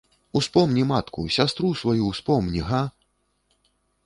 [0.39, 2.81] Успомні матку, сястру сваю ўспомні, га!